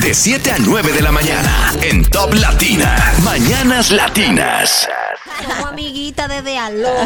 De 0.00 0.14
7 0.14 0.50
a 0.50 0.56
9 0.58 0.92
de 0.92 1.02
la 1.02 1.12
mañana 1.12 1.72
en 1.82 2.02
Top 2.04 2.32
Latina. 2.34 2.96
Mañanas 3.22 3.90
Latinas. 3.90 4.88
Como 5.46 5.66
amiguita 5.66 6.26
desde 6.28 6.56
aló. 6.56 6.88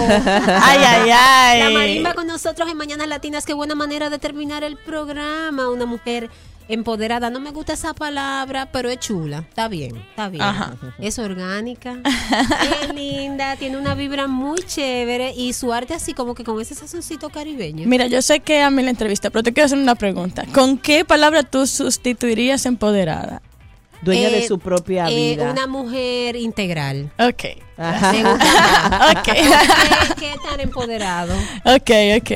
Ay, 0.62 0.78
ay, 0.84 1.10
ay. 1.10 1.62
La 1.62 1.70
marimba 1.70 2.14
con 2.14 2.26
nosotros 2.26 2.68
en 2.70 2.76
Mañanas 2.76 3.08
Latinas. 3.08 3.44
Qué 3.44 3.54
buena 3.54 3.74
manera 3.74 4.08
de 4.08 4.18
terminar 4.18 4.62
el 4.62 4.76
programa. 4.76 5.68
Una 5.68 5.84
mujer 5.84 6.30
empoderada. 6.68 7.30
No 7.30 7.40
me 7.40 7.50
gusta 7.50 7.72
esa 7.74 7.94
palabra, 7.94 8.66
pero 8.72 8.88
es 8.90 8.98
chula. 8.98 9.38
Está 9.48 9.68
bien, 9.68 9.96
está 9.96 10.28
bien. 10.28 10.42
Ajá. 10.42 10.76
Es 10.98 11.18
orgánica. 11.18 11.96
es 12.82 12.94
linda. 12.94 13.56
Tiene 13.56 13.76
una 13.76 13.94
vibra 13.94 14.26
muy 14.26 14.58
chévere. 14.62 15.32
Y 15.36 15.52
su 15.52 15.72
arte 15.72 15.94
así 15.94 16.12
como 16.14 16.34
que 16.34 16.44
con 16.44 16.60
ese 16.60 16.74
sazoncito 16.74 17.30
caribeño. 17.30 17.86
Mira, 17.86 18.06
yo 18.06 18.22
sé 18.22 18.40
que 18.40 18.62
a 18.62 18.70
mí 18.70 18.82
la 18.82 18.90
entrevista, 18.90 19.30
pero 19.30 19.42
te 19.42 19.52
quiero 19.52 19.66
hacer 19.66 19.78
una 19.78 19.94
pregunta. 19.94 20.44
¿Con 20.52 20.78
qué 20.78 21.04
palabra 21.04 21.42
tú 21.42 21.66
sustituirías 21.66 22.66
empoderada? 22.66 23.42
Dueña 24.02 24.28
de 24.28 24.40
Eh, 24.44 24.46
su 24.46 24.58
propia 24.58 25.08
eh, 25.08 25.14
vida. 25.36 25.50
una 25.50 25.66
mujer 25.66 26.36
integral. 26.36 27.10
Ok. 27.18 27.44
Ajá. 27.78 28.12
Me 28.12 28.22
gusta. 28.22 29.12
Ok. 29.18 30.16
¿Qué 30.18 30.34
tan 30.48 30.60
empoderado? 30.60 31.34
ok, 31.64 31.90
ok. 32.20 32.30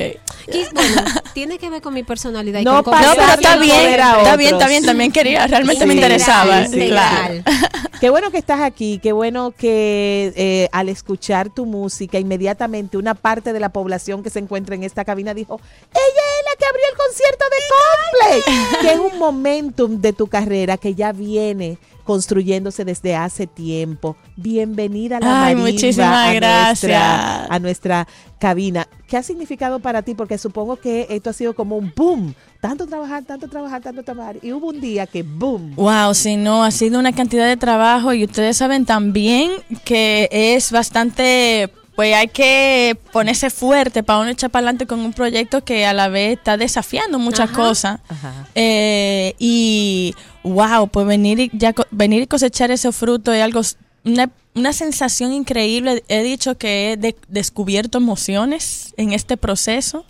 Bueno, 0.73 1.03
tiene 1.33 1.57
que 1.57 1.69
ver 1.69 1.81
con 1.81 1.93
mi 1.93 2.03
personalidad. 2.03 2.59
y 2.61 2.63
No 2.63 2.83
con 2.83 2.93
pasa 2.93 3.09
No, 3.09 3.15
pero 3.15 3.31
está 3.33 3.57
bien, 3.57 3.99
está 3.99 4.35
bien, 4.35 4.53
está 4.53 4.67
bien. 4.67 4.85
También 4.85 5.11
quería, 5.11 5.47
realmente 5.47 5.85
me 5.85 5.93
interesaba. 5.93 6.61
integral. 6.63 7.43
Claro. 7.43 7.61
Qué 7.99 8.09
bueno 8.09 8.31
que 8.31 8.37
estás 8.39 8.61
aquí, 8.61 8.99
qué 9.01 9.11
bueno 9.11 9.51
que 9.51 10.33
eh, 10.35 10.69
al 10.71 10.89
escuchar 10.89 11.53
tu 11.53 11.65
música, 11.65 12.17
inmediatamente 12.17 12.97
una 12.97 13.13
parte 13.13 13.53
de 13.53 13.59
la 13.59 13.69
población 13.69 14.23
que 14.23 14.29
se 14.31 14.39
encuentra 14.39 14.73
en 14.73 14.83
esta 14.83 15.05
cabina 15.05 15.33
dijo, 15.35 15.61
ella 15.93 16.30
que 16.61 16.67
abrió 16.67 16.83
el 16.91 16.97
concierto 16.97 17.45
de 17.49 17.59
Coldplay, 17.71 18.81
que 18.81 18.93
es 18.93 19.13
un 19.13 19.19
momentum 19.19 19.99
de 19.99 20.13
tu 20.13 20.27
carrera 20.27 20.77
que 20.77 20.93
ya 20.93 21.11
viene 21.11 21.79
construyéndose 22.03 22.85
desde 22.85 23.15
hace 23.15 23.47
tiempo. 23.47 24.15
Bienvenida 24.35 25.17
a 25.17 25.19
la 25.21 25.45
Ay, 25.45 25.55
marimba, 25.55 25.71
muchísimas 25.71 26.29
a 26.29 26.33
gracias. 26.33 26.91
Nuestra, 26.91 27.45
a 27.45 27.59
nuestra 27.59 28.07
cabina. 28.39 28.87
¿Qué 29.07 29.17
ha 29.17 29.23
significado 29.23 29.79
para 29.79 30.01
ti? 30.03 30.13
Porque 30.13 30.37
supongo 30.37 30.75
que 30.75 31.07
esto 31.09 31.29
ha 31.29 31.33
sido 31.33 31.53
como 31.53 31.77
un 31.77 31.91
boom. 31.95 32.35
Tanto 32.59 32.85
trabajar, 32.85 33.23
tanto 33.23 33.47
trabajar, 33.47 33.81
tanto 33.81 34.03
trabajar. 34.03 34.37
Y 34.41 34.51
hubo 34.51 34.67
un 34.67 34.81
día 34.81 35.07
que 35.07 35.23
boom. 35.23 35.75
Wow, 35.75 36.13
sí, 36.13 36.37
no, 36.37 36.63
ha 36.63 36.71
sido 36.71 36.99
una 36.99 37.13
cantidad 37.13 37.47
de 37.47 37.57
trabajo 37.57 38.13
y 38.13 38.25
ustedes 38.25 38.57
saben 38.57 38.85
también 38.85 39.51
que 39.83 40.29
es 40.31 40.71
bastante, 40.71 41.71
pues 42.01 42.15
hay 42.15 42.29
que 42.29 42.97
ponerse 43.11 43.51
fuerte 43.51 44.01
para 44.01 44.21
uno 44.21 44.29
echar 44.31 44.49
para 44.49 44.61
adelante 44.65 44.87
con 44.87 45.01
un 45.01 45.13
proyecto 45.13 45.63
que 45.63 45.85
a 45.85 45.93
la 45.93 46.07
vez 46.07 46.39
está 46.39 46.57
desafiando 46.57 47.19
muchas 47.19 47.51
Ajá. 47.51 47.55
cosas. 47.55 47.99
Ajá. 48.09 48.47
Eh, 48.55 49.35
y 49.37 50.15
wow, 50.41 50.87
pues 50.87 51.05
venir 51.05 51.39
y, 51.39 51.51
ya 51.53 51.75
venir 51.91 52.23
y 52.23 52.25
cosechar 52.25 52.71
ese 52.71 52.91
fruto 52.91 53.31
es 53.31 53.43
algo, 53.43 53.61
una, 54.03 54.31
una 54.55 54.73
sensación 54.73 55.31
increíble. 55.31 56.03
He 56.07 56.23
dicho 56.23 56.57
que 56.57 56.93
he 56.93 56.97
de- 56.97 57.15
descubierto 57.27 57.99
emociones 57.99 58.95
en 58.97 59.13
este 59.13 59.37
proceso. 59.37 60.03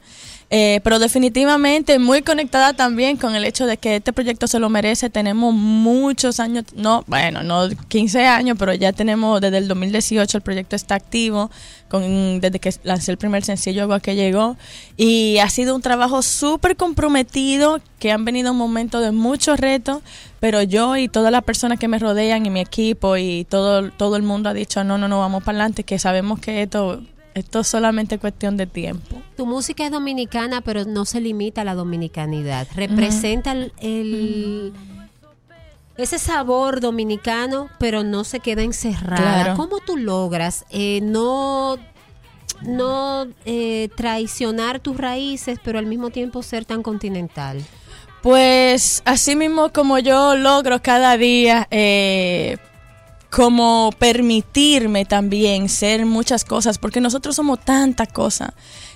Eh, 0.54 0.82
pero 0.84 1.00
definitivamente 1.00 1.98
muy 1.98 2.24
conectada 2.24 2.74
también 2.74 3.16
con 3.16 3.36
el 3.36 3.46
hecho 3.46 3.66
de 3.66 3.78
que 3.78 3.96
este 3.96 4.12
proyecto 4.12 4.48
se 4.48 4.60
lo 4.60 4.70
merece. 4.70 5.10
Tenemos 5.10 5.54
muchos 5.54 6.42
años, 6.42 6.66
no, 6.76 7.06
bueno, 7.08 7.42
no 7.42 7.70
15 7.88 8.26
años, 8.26 8.58
pero 8.60 8.74
ya 8.74 8.92
tenemos 8.92 9.40
desde 9.40 9.60
el 9.60 9.70
2018 9.70 10.38
el 10.38 10.42
proyecto 10.44 10.76
está 10.76 10.96
activo, 10.96 11.50
con, 11.88 12.42
desde 12.42 12.60
que 12.60 12.74
lancé 12.84 13.12
el 13.12 13.18
primer 13.18 13.46
sencillo 13.46 13.84
Agua 13.84 14.02
que 14.02 14.16
llegó. 14.16 14.58
Y 14.98 15.38
ha 15.38 15.50
sido 15.50 15.74
un 15.74 15.82
trabajo 15.82 16.22
súper 16.22 16.76
comprometido, 16.76 17.80
que 17.98 18.12
han 18.12 18.26
venido 18.26 18.54
momentos 18.54 19.02
de 19.02 19.12
muchos 19.12 19.58
retos, 19.58 20.02
pero 20.42 20.62
yo 20.64 20.98
y 20.98 21.08
todas 21.08 21.32
las 21.32 21.46
personas 21.46 21.80
que 21.80 21.88
me 21.88 21.98
rodean 21.98 22.46
y 22.46 22.50
mi 22.50 22.60
equipo 22.60 23.16
y 23.16 23.46
todo, 23.46 23.90
todo 23.92 24.18
el 24.18 24.24
mundo 24.24 24.50
ha 24.50 24.54
dicho, 24.54 24.84
no, 24.84 24.98
no, 24.98 25.08
no, 25.08 25.20
vamos 25.20 25.44
para 25.44 25.60
adelante, 25.60 25.86
que 25.86 25.98
sabemos 25.98 26.42
que 26.42 26.64
esto, 26.64 27.02
esto 27.34 27.60
es 27.62 27.68
solamente 27.68 28.18
cuestión 28.20 28.58
de 28.58 28.68
tiempo. 28.68 29.22
Tu 29.38 29.46
música 29.46 29.86
es 29.86 29.92
dominicana, 29.92 30.62
pero 30.62 30.86
no 30.86 31.06
se 31.06 31.22
limita 31.22 31.62
a 31.62 31.66
la 31.66 31.76
dominicanidad. 31.76 32.68
Representa 32.76 33.52
el, 33.54 33.72
el- 33.80 34.74
ese 35.98 36.18
sabor 36.20 36.80
dominicano, 36.80 37.70
pero 37.80 38.04
no 38.04 38.24
se 38.24 38.40
queda 38.40 38.64
encerrada. 38.64 39.16
Claro. 39.44 39.54
¿Cómo 39.56 39.80
tú 39.80 39.98
logras 39.98 40.66
eh, 40.72 41.00
no, 41.04 41.78
no 42.64 43.28
eh, 43.46 43.90
traicionar 43.96 44.80
tus 44.80 44.98
raíces, 44.98 45.60
pero 45.64 45.80
al 45.80 45.86
mismo 45.86 46.10
tiempo 46.10 46.42
ser 46.44 46.66
tan 46.66 46.82
continental? 46.82 47.62
Pues 48.24 49.02
así 49.06 49.36
mismo 49.36 49.72
como 49.74 49.98
yo 50.00 50.36
logro 50.36 50.82
cada 50.82 51.18
día, 51.18 51.68
eh, 51.72 52.58
como 53.32 53.92
permitirme 53.98 55.06
también 55.06 55.70
ser 55.70 56.06
muchas 56.06 56.44
cosas, 56.44 56.78
porque 56.78 57.00
nosotros 57.00 57.38
somos 57.38 57.62
tantas 57.64 58.10
cosas. 58.10 58.52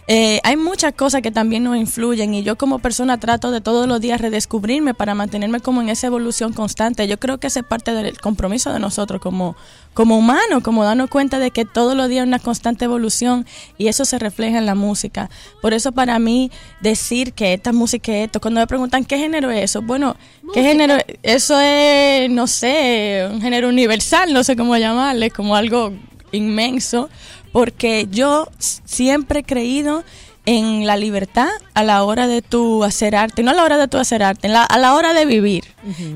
Eh, 0.07 0.39
hay 0.43 0.57
muchas 0.57 0.93
cosas 0.93 1.21
que 1.21 1.31
también 1.31 1.63
nos 1.63 1.77
influyen 1.77 2.33
y 2.35 2.43
yo 2.43 2.57
como 2.57 2.77
persona 2.77 3.17
trato 3.17 3.49
de 3.49 3.61
todos 3.61 3.87
los 3.87 3.99
días 4.01 4.21
redescubrirme 4.21 4.93
para 4.93 5.15
mantenerme 5.15 5.61
como 5.61 5.81
en 5.81 5.89
esa 5.89 6.07
evolución 6.07 6.51
constante. 6.51 7.07
Yo 7.07 7.17
creo 7.17 7.39
que 7.39 7.47
esa 7.47 7.61
es 7.61 7.65
parte 7.65 7.91
del 7.93 8.19
compromiso 8.19 8.71
de 8.73 8.79
nosotros 8.79 9.21
como, 9.21 9.55
como 9.95 10.17
humanos, 10.17 10.61
como 10.61 10.83
darnos 10.83 11.09
cuenta 11.09 11.39
de 11.39 11.49
que 11.49 11.65
todos 11.65 11.95
los 11.95 12.09
días 12.09 12.23
hay 12.23 12.27
una 12.27 12.39
constante 12.39 12.85
evolución 12.85 13.47
y 13.77 13.87
eso 13.87 14.05
se 14.05 14.19
refleja 14.19 14.59
en 14.59 14.67
la 14.67 14.75
música. 14.75 15.29
Por 15.61 15.73
eso 15.73 15.93
para 15.93 16.19
mí 16.19 16.51
decir 16.81 17.33
que 17.33 17.53
esta 17.53 17.71
música 17.71 18.11
es 18.11 18.25
esto, 18.25 18.41
cuando 18.41 18.59
me 18.59 18.67
preguntan 18.67 19.05
qué 19.05 19.17
género 19.17 19.49
es 19.49 19.63
eso, 19.63 19.81
bueno, 19.81 20.17
¿qué 20.53 20.61
género? 20.61 20.97
Eso 21.23 21.59
es, 21.59 22.29
no 22.29 22.45
sé, 22.45 23.27
un 23.31 23.41
género 23.41 23.69
universal, 23.69 24.33
no 24.33 24.43
sé 24.43 24.57
cómo 24.57 24.75
llamarle, 24.77 25.31
como 25.31 25.55
algo 25.55 25.93
inmenso, 26.33 27.09
porque 27.53 28.07
yo 28.11 28.49
siempre 28.59 29.39
he 29.39 29.43
creído 29.43 30.03
en 30.47 30.85
la 30.85 30.95
libertad 30.97 31.47
a 31.73 31.83
la 31.83 32.03
hora 32.03 32.27
de 32.27 32.41
tu 32.41 32.83
hacer 32.83 33.15
arte, 33.15 33.41
no 33.43 33.51
a 33.51 33.53
la 33.53 33.63
hora 33.63 33.77
de 33.77 33.87
tu 33.87 33.97
hacer 33.97 34.21
arte, 34.23 34.47
en 34.47 34.53
la- 34.53 34.63
a 34.63 34.77
la 34.77 34.93
hora 34.93 35.13
de 35.13 35.25
vivir. 35.25 35.63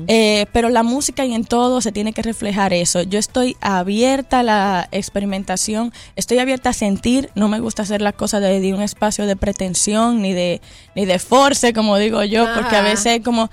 Eh, 0.08 0.46
pero 0.52 0.68
la 0.68 0.82
música 0.82 1.24
y 1.24 1.34
en 1.34 1.44
todo 1.44 1.80
se 1.80 1.92
tiene 1.92 2.12
que 2.12 2.22
reflejar 2.22 2.72
eso. 2.72 3.02
Yo 3.02 3.18
estoy 3.18 3.56
abierta 3.60 4.40
a 4.40 4.42
la 4.42 4.88
experimentación, 4.90 5.92
estoy 6.16 6.38
abierta 6.38 6.70
a 6.70 6.72
sentir, 6.72 7.30
no 7.34 7.48
me 7.48 7.60
gusta 7.60 7.82
hacer 7.82 8.00
las 8.02 8.14
cosas 8.14 8.40
de, 8.40 8.60
de 8.60 8.74
un 8.74 8.82
espacio 8.82 9.26
de 9.26 9.36
pretensión 9.36 10.22
ni 10.22 10.32
de 10.32 10.60
ni 10.96 11.04
de 11.04 11.18
force, 11.18 11.72
como 11.72 11.96
digo 11.98 12.24
yo, 12.24 12.46
porque 12.54 12.76
a 12.76 12.82
veces 12.82 13.06
es 13.18 13.24
como 13.24 13.50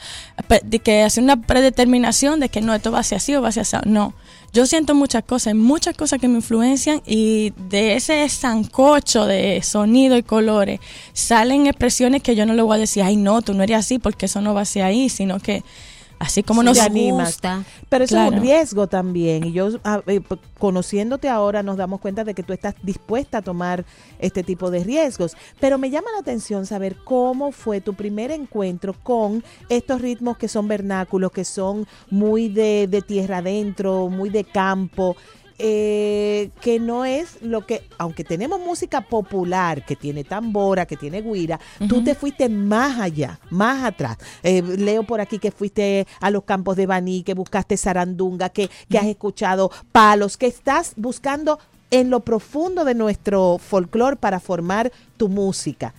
de 0.64 0.80
que 0.80 1.04
hacer 1.04 1.24
una 1.24 1.40
predeterminación 1.42 2.40
de 2.40 2.50
que 2.50 2.62
no, 2.62 2.74
esto 2.74 2.92
va 2.92 3.00
a 3.00 3.04
ser 3.04 3.18
así 3.18 3.36
o 3.36 3.42
va 3.42 3.50
a 3.50 3.52
ser 3.52 3.62
así. 3.62 3.78
No, 3.86 4.14
yo 4.58 4.66
siento 4.66 4.96
muchas 4.96 5.24
cosas, 5.24 5.54
muchas 5.54 5.96
cosas 5.96 6.20
que 6.20 6.28
me 6.28 6.38
influencian 6.38 7.04
y 7.06 7.54
de 7.70 7.94
ese 7.94 8.28
sancocho 8.28 9.28
de 9.28 9.62
sonido 9.62 10.18
y 10.18 10.24
colores 10.24 10.80
salen 11.14 11.68
expresiones 11.68 12.24
que 12.24 12.36
yo 12.36 12.44
no 12.48 12.56
le 12.56 12.64
voy 12.64 12.78
a 12.78 12.80
decir, 12.80 13.04
ay 13.04 13.18
no, 13.18 13.44
tú 13.44 13.54
no 13.54 13.62
eres 13.62 13.78
así 13.78 14.00
porque 14.00 14.26
eso 14.26 14.42
no 14.42 14.56
va 14.56 14.62
a 14.62 14.66
ser 14.66 14.82
ahí, 14.82 15.10
sino 15.10 15.40
que 15.40 15.62
así 16.20 16.44
como 16.44 16.64
nos 16.64 16.80
animas. 16.80 17.28
gusta. 17.34 17.64
Pero 17.90 18.04
eso 18.06 18.16
es 18.22 18.32
un 18.32 18.42
riesgo 18.42 18.88
también. 18.88 19.44
Y 19.46 19.52
yo, 19.54 19.70
a- 19.84 20.02
eh, 20.08 20.22
conociéndote 20.58 21.30
ahora, 21.30 21.64
nos 21.64 21.78
damos 21.78 22.00
cuenta 22.02 22.24
de 22.24 22.34
que 22.34 22.44
tú 22.44 22.54
estás 22.54 22.76
dispuesta 22.84 23.40
a 23.40 23.42
tomar 23.42 23.86
este 24.20 24.44
tipo 24.44 24.72
de 24.72 24.84
riesgos. 24.84 25.36
Pero 25.60 25.78
me 25.78 25.90
llama 25.90 26.08
la 26.14 26.20
atención 26.20 26.66
saber 26.66 26.96
cómo 27.04 27.52
fue 27.52 27.82
tu 27.82 27.94
primer 27.94 28.32
encuentro 28.32 28.94
con 29.04 29.44
estos 29.70 30.02
ritmos 30.02 30.38
que 30.38 30.48
son 30.48 30.68
vernáculos, 30.68 31.32
que 31.32 31.46
son 31.46 31.88
muy 32.10 32.50
de, 32.50 32.88
de 32.88 33.02
tierra 33.02 33.38
adentro, 33.38 34.10
muy 34.10 34.30
de 34.30 34.44
campo. 34.44 35.16
Eh, 35.60 36.52
que 36.62 36.80
no 36.80 37.06
es 37.06 37.42
lo 37.42 37.66
que, 37.66 37.82
aunque 37.98 38.24
tenemos 38.24 38.60
música 38.60 39.02
popular 39.02 39.86
que 39.86 39.96
tiene 39.96 40.24
tambora, 40.24 40.86
que 40.86 40.98
tiene 40.98 41.22
guira, 41.22 41.60
tú 41.88 42.04
te 42.04 42.14
fuiste 42.14 42.48
más 42.48 43.00
allá, 43.00 43.40
más 43.50 43.84
atrás. 43.84 44.18
Eh, 44.44 44.62
leo 44.62 45.04
por 45.04 45.20
aquí 45.20 45.40
que 45.40 45.52
fuiste 45.52 46.06
a 46.22 46.30
los 46.30 46.44
campos 46.44 46.78
de 46.78 46.86
Baní, 46.86 47.24
que 47.24 47.34
buscaste 47.34 47.78
zarandunga, 47.78 48.50
que, 48.50 48.70
que 48.90 48.98
has 48.98 49.08
escuchado 49.08 49.72
palos, 49.92 50.38
que 50.38 50.48
estás 50.48 50.94
buscando 50.96 51.60
en 51.90 52.10
lo 52.10 52.20
profundo 52.20 52.86
de 52.86 52.94
nuestro 52.94 53.58
folclore 53.58 54.18
para 54.18 54.40
formar 54.40 54.92
tu 55.18 55.30
música. 55.30 55.94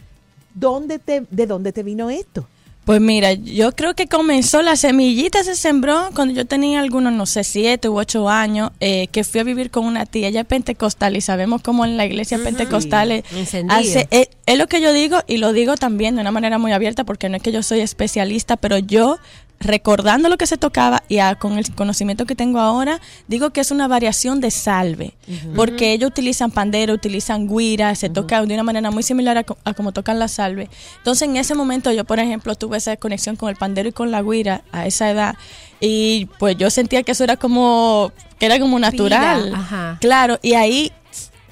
¿Dónde 0.55 0.99
te, 0.99 1.27
¿De 1.31 1.47
dónde 1.47 1.73
te 1.73 1.83
vino 1.83 2.11
esto? 2.11 2.47
Pues 2.89 3.03
mira, 3.03 3.35
yo 3.35 3.73
creo 3.73 3.93
que 3.93 4.07
comenzó, 4.07 4.63
la 4.63 4.75
semillita 4.75 5.45
se 5.45 5.57
sembró 5.57 6.09
cuando 6.15 6.33
yo 6.33 6.47
tenía 6.47 6.81
algunos, 6.81 7.13
no 7.13 7.27
sé, 7.27 7.45
siete 7.45 7.91
u 7.91 7.99
ocho 7.99 8.31
años, 8.31 8.71
eh, 8.81 9.09
que 9.09 9.25
fui 9.25 9.41
a 9.41 9.45
vivir 9.45 9.71
con 9.71 9.85
una 9.85 10.07
tía, 10.07 10.29
ella 10.29 10.41
es 10.41 10.47
pentecostal 10.47 11.15
y 11.15 11.21
sabemos 11.21 11.61
cómo 11.61 11.85
en 11.85 11.99
la 11.99 12.07
iglesia 12.07 12.39
pentecostal 12.39 13.23
Encendido. 13.37 13.79
hace, 13.79 14.09
eh, 14.11 14.31
es 14.47 14.57
lo 14.57 14.69
que 14.69 14.81
yo 14.81 14.95
digo 14.95 15.19
y 15.27 15.37
lo 15.37 15.53
digo 15.53 15.77
también 15.77 16.15
de 16.15 16.23
una 16.23 16.31
manera 16.31 16.57
muy 16.57 16.73
abierta 16.73 17.05
porque 17.05 17.29
no 17.29 17.37
es 17.37 17.43
que 17.43 17.53
yo 17.53 17.63
soy 17.63 17.81
especialista, 17.81 18.57
pero 18.57 18.79
yo 18.79 19.19
recordando 19.61 20.29
lo 20.29 20.37
que 20.39 20.47
se 20.47 20.57
tocaba 20.57 21.03
y 21.09 21.19
a- 21.19 21.35
con 21.35 21.59
el 21.59 21.75
conocimiento 21.75 22.27
que 22.27 22.37
tengo 22.37 22.61
ahora, 22.61 23.01
digo 23.27 23.51
que 23.51 23.61
es 23.61 23.71
una 23.71 23.89
variación 23.89 24.41
de 24.41 24.51
salve, 24.53 25.15
porque 25.57 25.93
ellos 25.93 26.11
utilizan 26.11 26.51
pandero, 26.51 26.95
utilizan 26.95 27.49
guira, 27.49 27.95
se 27.97 28.09
toca 28.09 28.41
de 28.45 28.55
una 28.55 28.63
manera 28.63 28.91
muy 28.91 29.03
similar 29.03 29.37
a, 29.39 29.45
a 29.65 29.75
como 29.75 29.93
tocan 29.93 30.19
la 30.19 30.29
salve. 30.29 30.71
Entonces 30.99 31.29
en 31.29 31.37
ese 31.37 31.55
momento 31.55 31.91
yo, 31.91 32.05
por 32.05 32.21
ejemplo, 32.21 32.55
tuve 32.55 32.77
esa 32.79 32.97
conexión 32.97 33.35
con 33.37 33.49
el 33.49 33.57
pandero 33.57 33.89
y 33.89 33.93
con 33.93 34.11
la 34.13 34.23
guira 34.23 34.63
a 34.71 34.87
esa 34.87 35.11
edad 35.11 35.35
y 35.81 36.27
pues 36.39 36.57
yo 36.57 36.71
sentía 36.71 37.03
que 37.03 37.13
eso 37.13 37.25
era 37.25 37.37
como, 37.37 38.13
que 38.39 38.47
era 38.47 38.61
como 38.61 38.79
natural. 38.79 39.53
ajá. 39.55 39.99
Claro, 40.01 40.39
y 40.43 40.55
ahí 40.55 40.93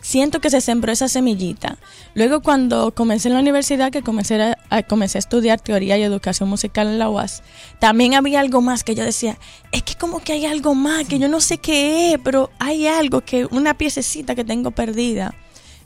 siento 0.00 0.40
que 0.40 0.50
se 0.50 0.60
sembró 0.60 0.92
esa 0.92 1.08
semillita. 1.08 1.78
Luego 2.14 2.40
cuando 2.40 2.92
comencé 2.94 3.26
en 3.28 3.34
la 3.34 3.40
universidad, 3.40 3.90
que 3.90 4.02
comencé 4.02 4.40
a- 4.40 4.55
comencé 4.88 5.18
a 5.18 5.20
estudiar 5.20 5.60
teoría 5.60 5.96
y 5.96 6.02
educación 6.02 6.48
musical 6.48 6.86
en 6.86 6.98
la 6.98 7.10
UAS, 7.10 7.42
también 7.78 8.14
había 8.14 8.40
algo 8.40 8.60
más 8.60 8.84
que 8.84 8.94
yo 8.94 9.04
decía, 9.04 9.38
es 9.72 9.82
que 9.82 9.94
como 9.94 10.20
que 10.20 10.32
hay 10.32 10.46
algo 10.46 10.74
más, 10.74 11.06
que 11.06 11.18
yo 11.18 11.28
no 11.28 11.40
sé 11.40 11.58
qué 11.58 12.12
es, 12.12 12.18
pero 12.22 12.50
hay 12.58 12.86
algo, 12.86 13.20
que 13.20 13.46
una 13.46 13.74
piececita 13.74 14.34
que 14.34 14.44
tengo 14.44 14.70
perdida. 14.70 15.34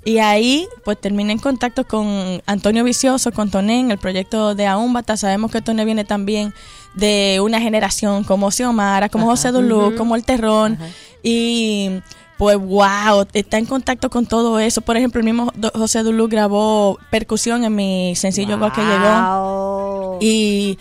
Y 0.03 0.19
ahí, 0.19 0.67
pues 0.85 0.99
terminé 0.99 1.33
en 1.33 1.39
contacto 1.39 1.87
con 1.87 2.43
Antonio 2.47 2.85
Vicioso, 2.85 3.33
con 3.33 3.51
Toné, 3.51 3.81
en 3.81 3.91
el 3.91 3.99
proyecto 3.99 4.55
de 4.55 4.67
Aumbata. 4.67 5.17
Sabemos 5.19 5.51
que 5.51 5.61
Toné 5.61 5.85
viene 5.85 6.07
también 6.07 6.55
de 6.95 7.39
una 7.43 7.61
generación 7.61 8.25
como 8.25 8.51
Xiomara, 8.51 9.11
como 9.11 9.27
José 9.27 9.53
Dulú, 9.53 9.95
como 9.97 10.17
El 10.17 10.25
Terrón. 10.25 10.79
Y 11.23 12.01
pues, 12.41 12.57
wow, 12.57 13.27
está 13.35 13.59
en 13.59 13.67
contacto 13.67 14.09
con 14.09 14.25
todo 14.25 14.59
eso. 14.59 14.81
Por 14.81 14.97
ejemplo, 14.97 15.21
el 15.21 15.27
mismo 15.27 15.53
José 15.75 16.03
Dulú 16.03 16.27
grabó 16.27 16.99
percusión 17.11 17.65
en 17.65 17.75
mi 17.75 18.17
sencillo 18.17 18.59
Gol 18.59 18.73
que 18.73 18.81
llegó. 18.81 20.15
Wow. 20.15 20.19
Y 20.23 20.79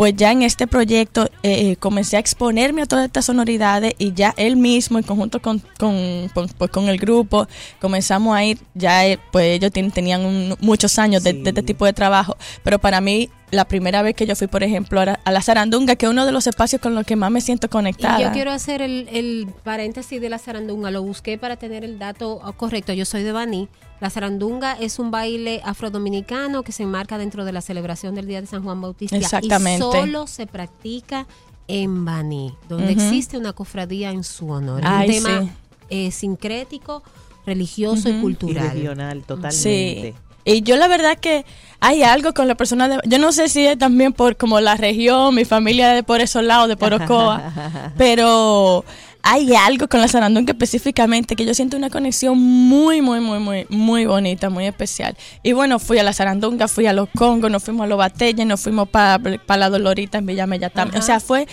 pues 0.00 0.16
ya 0.16 0.32
en 0.32 0.40
este 0.40 0.66
proyecto 0.66 1.28
eh, 1.42 1.76
comencé 1.76 2.16
a 2.16 2.20
exponerme 2.20 2.80
a 2.80 2.86
todas 2.86 3.04
estas 3.04 3.26
sonoridades 3.26 3.92
y 3.98 4.14
ya 4.14 4.32
él 4.38 4.56
mismo 4.56 4.96
en 4.96 5.04
conjunto 5.04 5.42
con, 5.42 5.58
con, 5.78 6.30
con- 6.32 6.48
pues, 6.48 6.70
con 6.70 6.88
el 6.88 6.96
grupo 6.96 7.46
comenzamos 7.82 8.34
a 8.34 8.42
ir, 8.42 8.58
ya 8.72 9.06
eh, 9.06 9.18
pues 9.30 9.44
ellos 9.44 9.70
ten- 9.72 9.90
tenían 9.90 10.24
un- 10.24 10.56
muchos 10.60 10.98
años 10.98 11.22
de, 11.22 11.32
Sí. 11.32 11.42
de 11.42 11.50
este 11.50 11.62
tipo 11.62 11.84
de 11.84 11.92
trabajo, 11.92 12.34
pero 12.64 12.78
para 12.78 13.02
mí 13.02 13.28
la 13.50 13.66
primera 13.66 14.00
vez 14.00 14.14
que 14.14 14.24
yo 14.26 14.34
fui, 14.36 14.46
por 14.46 14.62
ejemplo, 14.62 15.02
a, 15.02 15.04
la- 15.04 15.20
a 15.22 15.30
la 15.32 15.42
Zarandunga, 15.42 15.96
que 15.96 16.06
es 16.06 16.10
uno 16.10 16.24
de 16.24 16.32
los 16.32 16.46
espacios 16.46 16.80
con 16.80 16.94
los 16.94 17.04
que 17.04 17.16
más 17.16 17.30
me 17.30 17.42
siento 17.42 17.68
conectada. 17.68 18.18
Y 18.20 18.22
yo 18.22 18.32
quiero 18.32 18.52
hacer 18.52 18.80
el, 18.80 19.06
el 19.12 19.48
paréntesis 19.64 20.18
de 20.18 20.30
la 20.30 20.38
zarandunga. 20.38 20.90
Lo 20.90 21.02
busqué 21.02 21.36
para 21.36 21.56
tener 21.56 21.84
el 21.84 21.98
dato 21.98 22.40
correcto. 22.56 22.94
Yo 22.94 23.04
soy 23.04 23.22
de 23.22 23.32
Baní. 23.32 23.68
La 24.00 24.08
zarandunga 24.10 24.72
es 24.80 24.98
un 24.98 25.10
baile 25.10 25.60
afrodominicano 25.64 26.62
que 26.62 26.72
se 26.72 26.84
enmarca 26.84 27.18
dentro 27.18 27.44
de 27.44 27.52
la 27.52 27.60
celebración 27.60 28.14
del 28.14 28.26
Día 28.26 28.40
de 28.40 28.46
San 28.46 28.62
Juan 28.62 28.80
Bautista. 28.80 29.16
Exactamente. 29.16 29.86
Y 29.86 29.92
solo 29.92 30.26
se 30.26 30.46
practica 30.46 31.26
en 31.68 32.04
Baní, 32.04 32.54
donde 32.68 32.92
existe 32.92 33.36
una 33.38 33.52
cofradía 33.52 34.10
en 34.10 34.24
su 34.24 34.48
honor. 34.50 34.80
Es 34.80 34.86
Ay, 34.88 35.08
un 35.08 35.14
tema 35.14 35.42
sí. 35.42 35.50
eh, 35.90 36.10
sincrético, 36.10 37.02
religioso 37.46 38.08
y 38.08 38.12
Y 38.12 38.20
cultural. 38.20 38.70
regional, 38.72 39.22
totalmente. 39.22 40.14
Sí. 40.14 40.14
Y 40.42 40.62
yo 40.62 40.76
la 40.76 40.88
verdad 40.88 41.18
que 41.18 41.44
hay 41.80 42.02
algo 42.02 42.32
con 42.32 42.48
la 42.48 42.54
persona 42.56 42.88
de... 42.88 42.98
Yo 43.04 43.18
no 43.18 43.30
sé 43.30 43.48
si 43.50 43.66
es 43.66 43.78
también 43.78 44.14
por 44.14 44.36
como 44.38 44.58
la 44.60 44.74
región, 44.76 45.34
mi 45.34 45.44
familia 45.44 45.90
de 45.90 46.02
por 46.02 46.20
esos 46.22 46.42
lados, 46.42 46.66
de 46.68 46.76
Porocoa, 46.78 47.92
pero 47.98 48.84
hay 49.22 49.54
algo 49.54 49.88
con 49.88 50.00
la 50.00 50.08
zarandunga 50.08 50.52
específicamente 50.52 51.36
que 51.36 51.44
yo 51.44 51.54
siento 51.54 51.76
una 51.76 51.90
conexión 51.90 52.38
muy, 52.38 53.02
muy, 53.02 53.20
muy, 53.20 53.38
muy, 53.38 53.66
muy 53.68 54.06
bonita, 54.06 54.50
muy 54.50 54.66
especial. 54.66 55.16
Y 55.42 55.52
bueno, 55.52 55.78
fui 55.78 55.98
a 55.98 56.02
la 56.02 56.12
zarandunga, 56.12 56.68
fui 56.68 56.86
a 56.86 56.92
los 56.92 57.08
Congos, 57.16 57.50
nos 57.50 57.62
fuimos 57.62 57.84
a 57.84 57.86
los 57.86 57.98
Batelles, 57.98 58.46
nos 58.46 58.60
fuimos 58.60 58.88
para 58.88 59.18
la 59.56 59.70
Dolorita 59.70 60.18
en 60.18 60.26
Villamella 60.26 60.70
también. 60.70 61.02
O 61.02 61.04
sea, 61.04 61.20
fue 61.20 61.46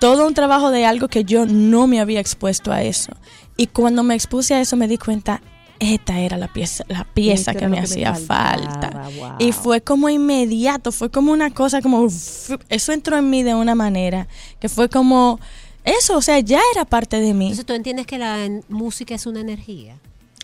todo 0.00 0.26
un 0.26 0.34
trabajo 0.34 0.70
de 0.70 0.86
algo 0.86 1.08
que 1.08 1.24
yo 1.24 1.46
no 1.46 1.86
me 1.86 2.00
había 2.00 2.20
expuesto 2.20 2.72
a 2.72 2.82
eso. 2.82 3.12
Y 3.56 3.68
cuando 3.68 4.02
me 4.02 4.14
expuse 4.14 4.54
a 4.54 4.60
eso 4.60 4.76
me 4.76 4.88
di 4.88 4.98
cuenta, 4.98 5.40
esta 5.78 6.20
era 6.20 6.36
la 6.36 6.48
pieza, 6.48 6.84
la 6.88 7.04
pieza 7.04 7.54
que 7.54 7.68
me 7.68 7.76
que 7.76 7.82
hacía 7.82 8.14
falta. 8.14 9.08
wow. 9.18 9.34
Y 9.38 9.52
fue 9.52 9.80
como 9.80 10.08
inmediato, 10.08 10.92
fue 10.92 11.10
como 11.10 11.32
una 11.32 11.50
cosa 11.50 11.82
como 11.82 12.06
eso 12.06 12.92
entró 12.92 13.16
en 13.16 13.30
mí 13.30 13.42
de 13.42 13.54
una 13.54 13.74
manera 13.74 14.28
que 14.60 14.68
fue 14.68 14.88
como 14.88 15.40
eso, 15.84 16.16
o 16.16 16.22
sea, 16.22 16.40
ya 16.40 16.60
era 16.74 16.84
parte 16.84 17.20
de 17.20 17.34
mí. 17.34 17.46
Entonces 17.46 17.66
tú 17.66 17.72
entiendes 17.74 18.06
que 18.06 18.18
la 18.18 18.48
música 18.68 19.14
es 19.14 19.26
una 19.26 19.40
energía. 19.40 19.96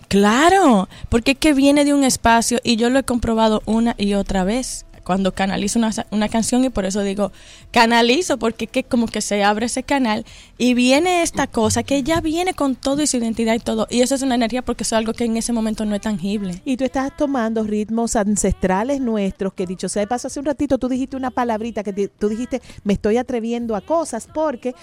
Claro, 0.09 0.89
porque 1.09 1.33
es 1.33 1.39
que 1.39 1.53
viene 1.55 1.85
de 1.85 1.95
un 1.95 2.03
espacio 2.05 2.59
y 2.65 2.77
yo 2.77 2.91
lo 2.91 2.99
he 2.99 3.05
comprobado 3.05 3.63
una 3.65 3.95
y 3.97 4.15
otra 4.15 4.43
vez 4.45 4.85
cuando 5.05 5.33
canalizo 5.33 5.79
una, 5.79 5.91
una 6.11 6.29
canción 6.29 6.63
y 6.65 6.69
por 6.71 6.85
eso 6.85 7.03
digo 7.03 7.33
canalizo 7.73 8.37
porque 8.39 8.67
es 8.67 8.71
que 8.71 8.85
como 8.85 9.07
que 9.07 9.23
se 9.23 9.43
abre 9.43 9.67
ese 9.67 9.83
canal 9.83 10.25
y 10.59 10.75
viene 10.75 11.23
esta 11.23 11.47
cosa 11.47 11.83
que 11.83 12.03
ya 12.03 12.21
viene 12.21 12.55
con 12.55 12.77
todo 12.77 13.01
y 13.03 13.07
su 13.07 13.17
identidad 13.17 13.55
y 13.55 13.61
todo 13.61 13.87
y 13.91 14.03
eso 14.03 14.15
es 14.15 14.23
una 14.23 14.35
energía 14.35 14.63
porque 14.63 14.83
eso 14.83 14.95
es 14.95 14.99
algo 14.99 15.13
que 15.13 15.25
en 15.25 15.37
ese 15.37 15.53
momento 15.53 15.85
no 15.85 15.95
es 15.95 16.01
tangible. 16.03 16.61
Y 16.65 16.77
tú 16.77 16.85
estás 16.85 17.17
tomando 17.17 17.65
ritmos 17.65 18.15
ancestrales 18.15 19.01
nuestros, 19.01 19.55
que 19.55 19.67
dicho 19.67 19.89
sea 19.89 20.01
de 20.01 20.07
paso, 20.07 20.27
hace 20.29 20.39
un 20.39 20.47
ratito 20.47 20.77
tú 20.79 20.89
dijiste 20.89 21.17
una 21.17 21.31
palabrita 21.31 21.83
que 21.83 21.93
ti- 21.93 22.09
tú 22.19 22.29
dijiste, 22.29 22.61
me 22.85 22.93
estoy 22.93 23.17
atreviendo 23.17 23.75
a 23.77 23.81
cosas, 23.81 24.29
porque 24.33 24.75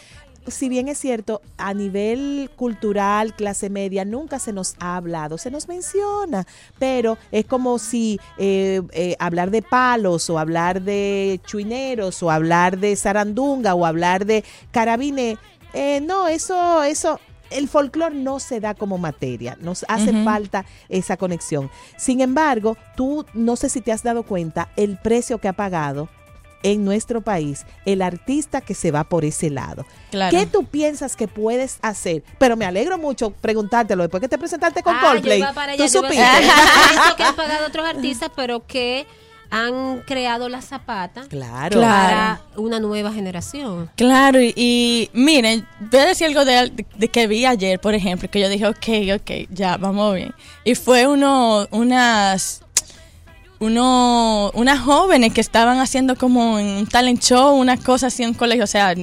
si 0.48 0.70
bien 0.70 0.88
es 0.88 0.98
cierto, 0.98 1.42
a 1.58 1.74
nivel 1.74 2.50
cultural, 2.56 3.34
clase 3.34 3.70
media, 3.70 4.06
nunca 4.06 4.40
se 4.40 4.54
nos 4.54 4.76
ha 4.80 4.96
hablado, 4.96 5.38
se 5.38 5.52
nos 5.52 5.68
menciona, 5.68 6.46
pero 6.80 7.18
es 7.32 7.46
como 7.46 7.80
si 7.80 8.20
eh, 8.38 8.82
eh, 8.92 9.16
hablar 9.20 9.52
de 9.52 9.62
palos 9.62 10.30
o 10.30 10.40
hablar 10.40 10.82
de 10.82 11.40
chuineros 11.46 12.22
o 12.24 12.32
hablar 12.32 12.78
de 12.78 12.96
zarandunga 12.96 13.76
o 13.76 13.86
hablar 13.86 14.26
de 14.26 14.44
carabine, 14.72 15.38
eh, 15.74 16.02
no, 16.02 16.28
eso, 16.28 16.84
eso, 16.84 17.20
el 17.50 17.68
folclore 17.68 18.16
no 18.16 18.40
se 18.40 18.60
da 18.60 18.74
como 18.74 18.98
materia, 18.98 19.58
nos 19.62 19.86
hace 19.88 20.12
falta 20.24 20.66
esa 20.90 21.18
conexión. 21.18 21.70
Sin 21.98 22.22
embargo, 22.22 22.78
tú 22.96 23.26
no 23.34 23.56
sé 23.56 23.70
si 23.70 23.82
te 23.82 23.92
has 23.92 24.04
dado 24.04 24.24
cuenta 24.24 24.70
el 24.76 24.98
precio 24.98 25.40
que 25.40 25.48
ha 25.48 25.54
pagado 25.54 26.10
en 26.64 26.84
nuestro 26.86 27.22
país 27.22 27.66
el 27.86 28.02
artista 28.02 28.62
que 28.62 28.74
se 28.74 28.92
va 28.92 29.04
por 29.04 29.26
ese 29.26 29.50
lado. 29.50 29.86
Claro. 30.12 30.38
¿Qué 30.38 30.46
tú 30.46 30.64
piensas 30.66 31.16
que 31.16 31.28
puedes 31.28 31.78
hacer? 31.82 32.24
Pero 32.40 32.56
me 32.58 32.66
alegro 32.66 32.98
mucho 32.98 33.32
preguntártelo 33.32 34.04
después 34.04 34.22
que 34.22 34.28
te 34.30 34.38
presentaste 34.38 34.82
con 34.84 34.96
Ah, 34.96 35.02
Coldplay. 35.02 35.40
yo 35.40 35.46
iba 35.46 35.54
para 35.54 35.76
¿Tú 35.76 35.84
allá, 35.84 35.92
yo 35.92 36.00
iba 36.00 36.08
a 36.08 36.12
supiste? 36.36 37.16
que 37.18 37.24
han 37.24 37.36
pagado 37.36 37.68
otros 37.68 37.86
artistas, 37.86 38.32
pero 38.36 38.66
que 38.66 39.06
han 39.50 40.02
creado 40.02 40.50
la 40.50 40.62
zapata 40.62 41.22
Claro. 41.30 41.80
Para 41.80 42.42
una 42.58 42.82
nueva 42.82 43.14
generación. 43.14 43.90
Claro, 43.96 44.42
y, 44.42 44.52
y 44.58 45.10
miren, 45.14 45.66
voy 45.80 46.00
a 46.02 46.06
decir 46.06 46.28
algo 46.28 46.44
de, 46.44 46.86
de 46.98 47.08
que 47.08 47.28
vi 47.28 47.46
ayer, 47.46 47.80
por 47.80 47.94
ejemplo, 47.94 48.30
que 48.30 48.42
yo 48.42 48.50
dije, 48.50 48.68
ok, 48.68 49.22
ok, 49.22 49.48
ya, 49.50 49.78
vamos 49.78 50.16
bien. 50.16 50.34
Y 50.66 50.76
fue 50.76 51.08
uno, 51.08 51.66
unas, 51.72 52.62
uno, 53.60 54.52
unas 54.54 54.80
jóvenes 54.80 55.34
que 55.34 55.42
estaban 55.42 55.80
haciendo 55.80 56.16
como 56.16 56.56
un 56.56 56.88
talent 56.88 57.22
show, 57.22 57.56
una 57.56 57.78
cosa 57.78 58.08
así 58.08 58.24
en 58.24 58.30
un 58.30 58.36
colegio, 58.36 58.64
o 58.64 58.68
sea, 58.68 58.94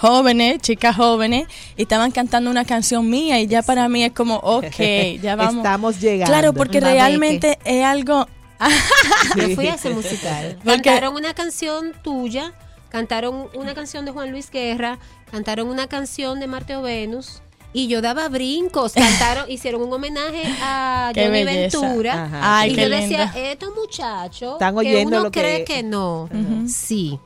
jóvenes, 0.00 0.58
chicas 0.60 0.96
jóvenes, 0.96 1.46
y 1.76 1.82
estaban 1.82 2.10
cantando 2.10 2.50
una 2.50 2.64
canción 2.64 3.08
mía 3.08 3.40
y 3.40 3.46
ya 3.46 3.62
para 3.62 3.88
mí 3.88 4.04
es 4.04 4.12
como, 4.12 4.36
ok, 4.36 4.64
ya 5.22 5.36
vamos. 5.36 5.56
Estamos 5.56 6.00
llegando. 6.00 6.32
Claro, 6.32 6.52
porque 6.52 6.80
realmente 6.80 7.58
es 7.64 7.84
algo... 7.84 8.26
Yo 9.36 9.54
fui 9.54 9.68
a 9.68 9.74
ese 9.74 9.88
musical. 9.90 10.58
Porque- 10.64 10.82
Cantaron 10.82 11.14
una 11.16 11.32
canción 11.32 11.92
tuya, 12.04 12.52
cantaron 12.90 13.48
una 13.54 13.74
canción 13.74 14.04
de 14.04 14.10
Juan 14.10 14.30
Luis 14.32 14.50
Guerra, 14.50 14.98
cantaron 15.30 15.68
una 15.68 15.86
canción 15.86 16.40
de 16.40 16.46
Marte 16.46 16.76
o 16.76 16.82
Venus. 16.82 17.40
Y 17.72 17.86
yo 17.86 18.02
daba 18.02 18.28
brincos, 18.28 18.92
cantaron, 18.92 19.50
hicieron 19.50 19.82
un 19.82 19.92
homenaje 19.92 20.42
a 20.60 21.12
Qué 21.14 21.26
Johnny 21.26 21.44
belleza. 21.44 21.80
Ventura. 21.80 22.30
Ay, 22.42 22.72
y 22.72 22.74
qué 22.74 22.82
yo 22.82 22.88
decía, 22.88 23.32
lindo. 23.32 23.48
estos 23.48 23.74
muchachos, 23.74 24.52
Están 24.54 24.76
que 24.78 25.04
uno 25.06 25.20
lo 25.24 25.30
cree 25.30 25.64
que 25.64 25.82
no. 25.82 26.28
Sí. 26.66 27.18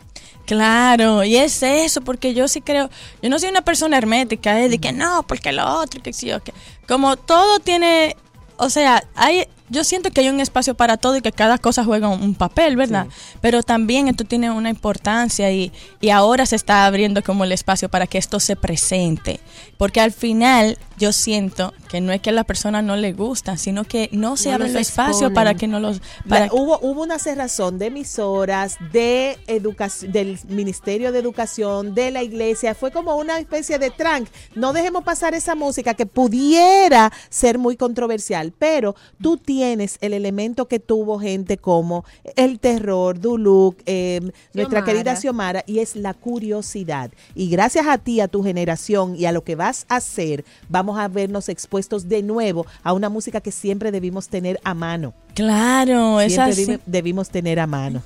Claro, 0.47 1.25
y 1.25 1.37
es 1.37 1.63
eso, 1.63 2.03
porque 2.03 2.35
yo 2.35 2.49
sí 2.49 2.61
creo, 2.61 2.91
yo 3.23 3.31
no 3.31 3.39
soy 3.39 3.49
una 3.49 3.63
persona 3.63 3.97
hermética, 3.97 4.61
¿eh? 4.61 4.69
de 4.69 4.79
que 4.79 4.93
no, 4.93 5.23
porque 5.23 5.53
lo 5.53 5.81
otro, 5.81 6.03
que 6.03 6.13
sí 6.13 6.31
o 6.33 6.43
que. 6.43 6.53
Como 6.87 7.17
todo 7.17 7.61
tiene, 7.61 8.15
o 8.59 8.69
sea, 8.69 9.05
hay, 9.15 9.49
yo 9.71 9.83
siento 9.83 10.11
que 10.11 10.21
hay 10.21 10.29
un 10.29 10.41
espacio 10.41 10.75
para 10.75 10.99
todo 10.99 11.17
y 11.17 11.23
que 11.23 11.33
cada 11.33 11.57
cosa 11.57 11.85
juega 11.85 12.09
un, 12.09 12.35
papel, 12.35 12.77
¿verdad? 12.77 13.07
Pero 13.41 13.63
también 13.63 14.09
esto 14.09 14.25
tiene 14.25 14.51
una 14.51 14.69
importancia 14.69 15.51
y, 15.51 15.73
y 16.01 16.11
ahora 16.11 16.45
se 16.45 16.57
está 16.57 16.85
abriendo 16.85 17.23
como 17.23 17.45
el 17.45 17.53
espacio 17.53 17.89
para 17.89 18.07
que 18.07 18.19
esto 18.19 18.41
se 18.41 18.57
presente. 18.57 19.41
Porque 19.79 20.01
al 20.01 20.13
final 20.13 20.77
yo 20.99 21.13
siento 21.13 21.73
que 21.89 22.01
no 22.01 22.13
es 22.13 22.21
que 22.21 22.31
a 22.31 22.33
la 22.35 22.45
persona 22.45 22.83
no 22.83 22.97
le 22.97 23.13
gustan, 23.13 23.57
sino 23.57 23.85
que 23.85 24.11
no 24.13 24.37
se 24.37 24.51
No 24.51 24.57
abre 24.57 24.69
el 24.69 24.77
espacio 24.77 25.33
para 25.33 25.55
que 25.55 25.67
no 25.67 25.81
los... 25.81 26.03
La- 26.27 26.49
hubo, 26.53 26.79
hubo 26.81 27.03
una 27.03 27.19
cerrazón 27.19 27.79
de 27.79 27.87
emisoras, 27.87 28.77
de 28.93 29.39
educación, 29.47 30.13
del 30.13 30.39
Ministerio 30.49 31.11
de 31.11 31.21
Educación, 31.21 31.95
de 31.95 32.11
la 32.11 32.23
iglesia. 32.23 32.75
Fue 32.75 32.91
como 32.91 33.17
una 33.17 33.39
especie 33.39 33.79
de 33.79 33.91
trank. 33.91 34.29
No 34.55 34.73
dejemos 34.73 35.05
pasar 35.05 35.35
esa 35.35 35.55
música 35.55 35.95
que 35.95 36.05
pudiera 36.05 37.11
ser 37.31 37.59
muy 37.59 37.77
controversial, 37.77 38.53
pero 38.59 38.95
tú 39.23 39.39
tienes 39.39 39.54
el 39.63 40.13
elemento 40.13 40.67
que 40.69 40.79
tuvo 40.81 41.19
gente 41.19 41.57
como 41.59 42.05
el 42.37 42.59
terror, 42.59 43.21
Duluc, 43.21 43.79
eh, 43.87 44.21
nuestra 44.53 44.81
Xiomara. 44.81 44.85
querida 44.85 45.17
Xiomara, 45.17 45.65
y 45.67 45.79
es 45.79 45.97
la 45.97 46.15
curiosidad. 46.15 47.11
Y 47.35 47.49
gracias 47.49 47.87
a 47.87 47.99
ti, 47.99 48.21
a 48.21 48.29
tu 48.29 48.43
generación 48.43 49.17
y 49.17 49.27
a 49.27 49.33
lo 49.33 49.45
que 49.45 49.55
vas 49.55 49.87
a 49.89 49.97
hacer, 49.97 50.45
vamos 50.69 50.99
a 50.99 51.09
vernos 51.09 51.49
expuestos 51.49 52.09
de 52.09 52.23
nuevo 52.23 52.67
a 52.83 52.93
una 52.93 53.09
música 53.09 53.41
que 53.41 53.53
siempre 53.53 53.91
debimos 53.91 54.29
tener 54.29 54.59
a 54.65 54.75
mano 54.75 55.15
claro, 55.35 56.21
es 56.21 56.39
así. 56.39 56.79
debimos 56.87 57.29
tener 57.29 57.61
a 57.61 57.67
mano. 57.67 58.03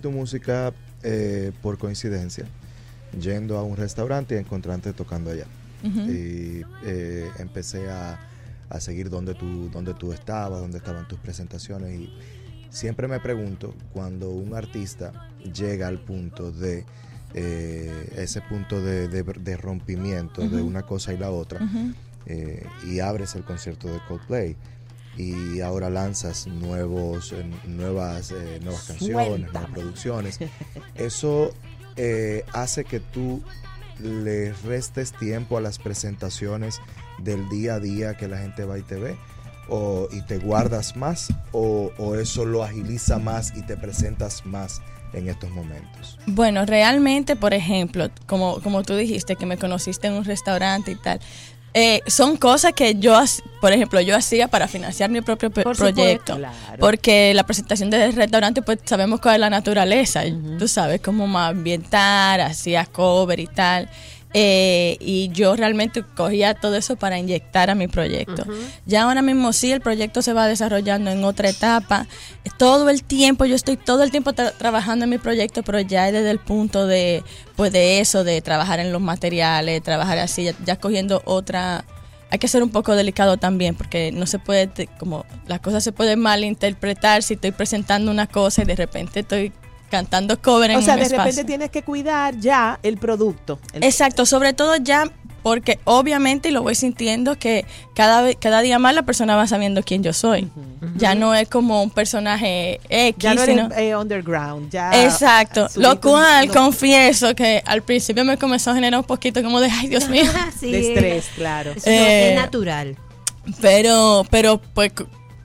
tu 0.00 0.10
música 0.10 0.72
eh, 1.02 1.52
por 1.62 1.78
coincidencia, 1.78 2.46
yendo 3.20 3.58
a 3.58 3.62
un 3.62 3.76
restaurante 3.76 4.34
y 4.34 4.38
encontrarte 4.38 4.92
tocando 4.92 5.30
allá. 5.30 5.46
Y 5.84 6.62
eh, 6.86 7.28
empecé 7.38 7.90
a, 7.90 8.18
a 8.74 8.80
seguir 8.80 9.08
donde 9.10 9.34
tú, 9.34 9.70
donde 9.70 9.94
tú 9.94 10.12
estabas, 10.12 10.60
donde 10.60 10.78
estaban 10.78 11.06
tus 11.08 11.18
presentaciones. 11.20 11.98
Y 12.00 12.12
siempre 12.70 13.06
me 13.08 13.20
pregunto, 13.20 13.74
cuando 13.92 14.30
un 14.30 14.54
artista 14.54 15.12
llega 15.52 15.86
al 15.88 16.00
punto 16.00 16.50
de 16.50 16.84
eh, 17.34 18.12
ese 18.16 18.40
punto 18.42 18.80
de, 18.80 19.08
de- 19.08 19.22
de 19.22 19.56
rompimiento 19.56 20.40
de 20.48 20.62
una 20.62 20.82
cosa 20.82 21.12
y 21.12 21.18
la 21.18 21.30
otra, 21.30 21.60
eh, 22.26 22.64
y 22.86 23.00
abres 23.00 23.34
el 23.34 23.44
concierto 23.44 23.88
de 23.88 23.98
Coldplay 24.08 24.56
y 25.16 25.60
ahora 25.60 25.90
lanzas 25.90 26.46
nuevos 26.48 27.32
eh, 27.32 27.44
nuevas 27.66 28.32
nuevas 28.60 28.82
canciones 28.84 29.16
nuevas 29.52 29.70
producciones 29.70 30.38
eso 30.96 31.52
eh, 31.96 32.44
hace 32.52 32.84
que 32.84 32.98
tú 32.98 33.42
le 34.00 34.52
restes 34.64 35.12
tiempo 35.12 35.56
a 35.56 35.60
las 35.60 35.78
presentaciones 35.78 36.80
del 37.18 37.48
día 37.48 37.74
a 37.74 37.80
día 37.80 38.14
que 38.16 38.28
la 38.28 38.38
gente 38.38 38.64
va 38.64 38.78
y 38.78 38.82
te 38.82 38.96
ve 38.96 39.16
o, 39.68 40.08
y 40.12 40.20
te 40.22 40.38
guardas 40.38 40.96
más 40.96 41.28
o, 41.52 41.90
o 41.98 42.14
eso 42.16 42.44
lo 42.44 42.62
agiliza 42.64 43.18
más 43.18 43.52
y 43.56 43.62
te 43.62 43.76
presentas 43.76 44.44
más 44.44 44.82
en 45.14 45.28
estos 45.28 45.48
momentos 45.50 46.18
Bueno, 46.26 46.66
realmente, 46.66 47.36
por 47.36 47.54
ejemplo, 47.54 48.10
como, 48.26 48.60
como 48.60 48.82
tú 48.82 48.94
dijiste, 48.96 49.36
que 49.36 49.46
me 49.46 49.56
conociste 49.56 50.08
en 50.08 50.14
un 50.14 50.24
restaurante 50.24 50.90
y 50.90 50.96
tal, 50.96 51.20
eh, 51.76 52.02
son 52.06 52.36
cosas 52.36 52.72
que 52.72 52.94
yo, 52.96 53.20
por 53.60 53.72
ejemplo, 53.72 54.00
yo 54.00 54.14
hacía 54.16 54.46
para 54.46 54.68
financiar 54.68 55.10
mi 55.10 55.20
propio 55.22 55.50
Por 55.50 55.76
proyecto. 55.76 56.34
supuesto. 56.34 56.36
Claro. 56.36 56.78
Porque 56.78 57.34
la 57.34 57.42
presentación 57.44 57.90
del 57.90 58.12
restaurante, 58.12 58.62
pues 58.62 58.78
sabemos 58.84 59.20
cuál 59.20 59.34
es 59.34 59.40
la 59.40 59.50
naturaleza. 59.50 60.24
y 60.24 60.32
Tú 60.56 60.68
sabes 60.68 61.00
cómo 61.00 61.26
más 61.26 61.50
ambientar, 61.50 62.40
hacía 62.40 62.86
cover 62.86 63.40
y 63.40 63.48
tal. 63.48 63.88
Eh, 64.36 64.96
y 64.98 65.28
yo 65.28 65.54
realmente 65.54 66.02
cogía 66.02 66.54
todo 66.54 66.74
eso 66.74 66.96
para 66.96 67.20
inyectar 67.20 67.70
a 67.70 67.76
mi 67.76 67.86
proyecto. 67.86 68.44
Ya 68.84 69.04
ahora 69.04 69.22
mismo 69.22 69.52
sí, 69.52 69.70
el 69.70 69.80
proyecto 69.80 70.22
se 70.22 70.32
va 70.32 70.48
desarrollando 70.48 71.12
en 71.12 71.22
otra 71.22 71.48
etapa. 71.48 72.08
Todo 72.58 72.90
el 72.90 73.04
tiempo, 73.04 73.44
yo 73.44 73.54
estoy 73.54 73.76
todo 73.76 74.02
el 74.02 74.10
tiempo 74.10 74.32
tra- 74.32 74.52
trabajando 74.58 75.04
en 75.04 75.10
mi 75.10 75.18
proyecto, 75.18 75.62
pero 75.62 75.78
ya 75.78 76.10
desde 76.10 76.32
el 76.32 76.40
punto 76.40 76.88
de, 76.88 77.22
pues 77.54 77.70
de 77.72 78.00
eso, 78.00 78.24
de 78.24 78.42
trabajar 78.42 78.80
en 78.80 78.92
los 78.92 79.00
materiales, 79.00 79.80
trabajar 79.84 80.18
así, 80.18 80.42
ya, 80.44 80.54
ya 80.64 80.76
cogiendo 80.76 81.22
otra... 81.26 81.84
Hay 82.30 82.40
que 82.40 82.48
ser 82.48 82.64
un 82.64 82.70
poco 82.70 82.96
delicado 82.96 83.36
también, 83.36 83.76
porque 83.76 84.10
no 84.10 84.26
se 84.26 84.40
puede, 84.40 84.88
como 84.98 85.24
las 85.46 85.60
cosas 85.60 85.84
se 85.84 85.92
pueden 85.92 86.18
malinterpretar 86.18 87.22
si 87.22 87.34
estoy 87.34 87.52
presentando 87.52 88.10
una 88.10 88.26
cosa 88.26 88.62
y 88.62 88.64
de 88.64 88.74
repente 88.74 89.20
estoy 89.20 89.52
cantando 89.90 90.40
cover 90.40 90.70
en 90.72 90.78
O 90.78 90.82
sea, 90.82 90.94
un 90.94 91.00
de 91.00 91.08
repente 91.08 91.44
tienes 91.44 91.70
que 91.70 91.82
cuidar 91.82 92.36
ya 92.38 92.78
el 92.82 92.96
producto. 92.98 93.58
El- 93.72 93.84
Exacto, 93.84 94.26
sobre 94.26 94.52
todo 94.52 94.76
ya 94.76 95.10
porque 95.42 95.78
obviamente 95.84 96.48
y 96.48 96.52
lo 96.52 96.62
voy 96.62 96.74
sintiendo 96.74 97.38
que 97.38 97.66
cada 97.94 98.32
cada 98.34 98.62
día 98.62 98.78
más 98.78 98.94
la 98.94 99.02
persona 99.02 99.36
va 99.36 99.46
sabiendo 99.46 99.82
quién 99.82 100.02
yo 100.02 100.14
soy. 100.14 100.50
Ya 100.96 101.14
no 101.14 101.34
es 101.34 101.48
como 101.50 101.82
un 101.82 101.90
personaje 101.90 102.80
X, 102.88 103.16
ya 103.22 103.34
no 103.34 103.44
sino 103.44 103.66
eres 103.66 103.78
eh, 103.78 103.94
underground, 103.94 104.70
ya. 104.70 105.04
Exacto, 105.04 105.68
lo 105.76 106.00
cual 106.00 106.46
no, 106.48 106.52
confieso 106.54 107.34
que 107.34 107.62
al 107.66 107.82
principio 107.82 108.24
me 108.24 108.38
comenzó 108.38 108.70
a 108.70 108.74
generar 108.74 108.98
un 109.00 109.04
poquito 109.06 109.42
como 109.42 109.60
de 109.60 109.70
ay 109.70 109.88
Dios 109.88 110.08
mío. 110.08 110.24
Sí, 110.58 110.72
de 110.72 110.88
estrés, 110.94 111.26
claro. 111.36 111.72
Eso 111.72 111.90
Eh, 111.90 112.30
es 112.30 112.36
natural. 112.40 112.96
Pero, 113.60 114.24
pero 114.30 114.58
pues 114.72 114.92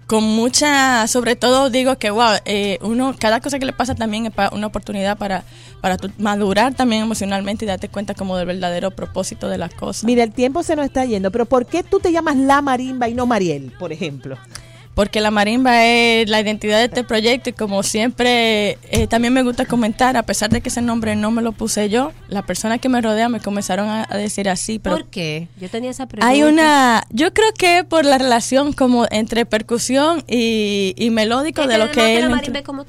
con 0.10 0.24
mucha, 0.24 1.06
sobre 1.08 1.36
todo 1.36 1.70
digo 1.70 2.00
que 2.00 2.10
wow, 2.10 2.32
eh, 2.46 2.80
uno, 2.82 3.14
cada 3.20 3.42
cosa 3.42 3.60
que 3.60 3.68
le 3.68 3.74
pasa 3.74 3.94
también 3.94 4.26
es 4.26 4.34
una 4.52 4.66
oportunidad 4.66 5.20
para, 5.20 5.44
para 5.82 5.98
tú 5.98 6.10
madurar 6.18 6.74
también 6.74 7.04
emocionalmente 7.04 7.64
y 7.64 7.68
darte 7.68 7.90
cuenta 7.90 8.16
como 8.16 8.36
del 8.36 8.48
verdadero 8.48 8.90
propósito 8.90 9.48
de 9.48 9.60
las 9.60 9.72
cosas. 9.76 10.06
Mira, 10.06 10.24
el 10.24 10.32
tiempo 10.32 10.64
se 10.64 10.76
nos 10.76 10.88
está 10.88 11.06
yendo, 11.06 11.30
pero 11.30 11.46
¿por 11.46 11.68
qué 11.68 11.84
tú 11.84 12.00
te 12.00 12.12
llamas 12.12 12.38
La 12.38 12.64
Marimba 12.64 13.08
y 13.08 13.14
no 13.14 13.28
Mariel, 13.28 13.72
por 13.78 13.94
ejemplo? 13.94 14.36
Porque 15.00 15.22
la 15.22 15.32
marimba 15.32 15.86
es 15.86 16.30
la 16.30 16.42
identidad 16.42 16.78
de 16.80 16.84
este 16.84 17.06
proyecto 17.06 17.50
y 17.50 17.54
como 17.54 17.84
siempre 17.84 18.78
eh, 18.92 19.08
también 19.08 19.34
me 19.34 19.44
gusta 19.44 19.64
comentar, 19.64 20.18
a 20.18 20.24
pesar 20.24 20.50
de 20.50 20.60
que 20.60 20.68
ese 20.68 20.82
nombre 20.82 21.16
no 21.16 21.32
me 21.32 21.42
lo 21.42 21.54
puse 21.54 21.88
yo, 21.88 22.12
las 22.28 22.44
personas 22.44 22.82
que 22.82 22.90
me 22.90 23.00
rodean 23.00 23.32
me 23.32 23.40
comenzaron 23.40 23.88
a, 23.88 24.06
a 24.10 24.18
decir 24.18 24.50
así, 24.50 24.78
pero 24.78 24.98
¿Por 24.98 25.06
qué? 25.08 25.48
Yo 25.58 25.70
tenía 25.70 25.92
esa 25.92 26.06
pregunta. 26.06 26.28
Hay 26.28 26.44
una, 26.44 27.06
yo 27.12 27.34
creo 27.34 27.54
que 27.58 27.86
por 27.86 28.04
la 28.04 28.18
relación 28.18 28.74
como 28.74 29.06
entre 29.10 29.46
percusión 29.46 30.26
y, 30.28 30.94
y 30.98 31.12
melódico 31.12 31.62
Es 31.62 31.70
de 31.70 31.78
lo 31.78 31.92
que 31.92 32.02
la 32.02 32.10
él. 32.20 32.30
marimba 32.30 32.60
es 32.60 32.66
como. 32.66 32.86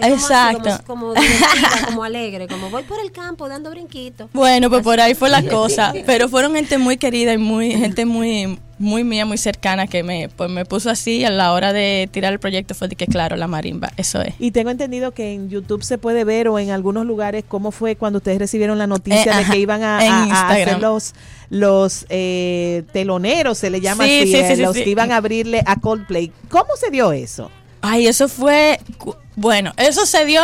Es 0.00 0.06
como 0.06 0.14
así, 0.14 0.56
Exacto. 0.56 0.84
Como, 0.86 1.06
como 1.08 1.20
divertida, 1.20 1.68
como 1.86 2.04
alegre, 2.04 2.46
como 2.48 2.70
voy 2.70 2.82
por 2.84 2.98
el 3.00 3.12
campo 3.12 3.48
dando 3.48 3.70
brinquitos. 3.70 4.28
Bueno, 4.32 4.68
pues 4.70 4.82
por 4.82 5.00
ahí 5.00 5.14
fue 5.14 5.28
la 5.30 5.42
cosa, 5.42 5.92
pero 6.06 6.28
fueron 6.28 6.54
gente 6.54 6.78
muy 6.78 6.96
querida 6.96 7.32
y 7.32 7.38
muy 7.38 7.70
gente 7.72 8.04
muy 8.04 8.58
muy 8.78 9.04
mía, 9.04 9.26
muy 9.26 9.36
cercana 9.36 9.86
que 9.86 10.02
me 10.02 10.30
pues 10.30 10.48
me 10.48 10.64
puso 10.64 10.88
así 10.88 11.22
a 11.22 11.28
la 11.30 11.52
hora 11.52 11.74
de 11.74 12.08
tirar 12.10 12.32
el 12.32 12.38
proyecto 12.38 12.74
fue 12.74 12.88
de 12.88 12.96
que 12.96 13.06
claro, 13.06 13.36
la 13.36 13.46
marimba, 13.46 13.90
eso 13.98 14.22
es. 14.22 14.32
Y 14.38 14.52
tengo 14.52 14.70
entendido 14.70 15.12
que 15.12 15.34
en 15.34 15.50
YouTube 15.50 15.82
se 15.84 15.98
puede 15.98 16.24
ver 16.24 16.48
o 16.48 16.58
en 16.58 16.70
algunos 16.70 17.04
lugares 17.04 17.44
cómo 17.46 17.72
fue 17.72 17.96
cuando 17.96 18.16
ustedes 18.18 18.38
recibieron 18.38 18.78
la 18.78 18.86
noticia 18.86 19.20
Eh, 19.32 19.36
de 19.36 19.42
ajá, 19.42 19.52
que 19.52 19.58
iban 19.58 19.82
a, 19.82 20.02
en 20.06 20.10
a- 20.12 20.22
a 20.22 20.26
Instagram. 20.28 20.60
hacer 20.68 20.80
los 20.80 21.14
los 21.50 22.06
eh, 22.08 22.84
teloneros, 22.92 23.58
se 23.58 23.68
le 23.70 23.80
llama 23.82 24.04
Sí, 24.04 24.20
así, 24.20 24.32
sí, 24.32 24.36
eh, 24.38 24.48
sí, 24.48 24.56
sí, 24.56 24.62
los 24.62 24.76
sí. 24.76 24.84
que 24.84 24.90
iban 24.90 25.12
a 25.12 25.16
abrirle 25.16 25.62
a 25.66 25.76
Coldplay. 25.80 26.32
¿Cómo 26.48 26.68
se 26.76 26.90
dio 26.90 27.12
eso? 27.12 27.50
Ay, 27.82 28.06
eso 28.06 28.28
fue 28.28 28.78
bueno, 29.36 29.72
eso 29.78 30.04
se 30.04 30.26
dio 30.26 30.42